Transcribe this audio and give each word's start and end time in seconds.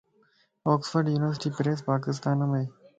اوڪسفورڊ 0.69 1.05
يونيورسٽي 1.13 1.49
پريس 1.57 1.79
پاڪستان 1.91 2.37
مَ 2.49 2.53
ائي. 2.57 2.65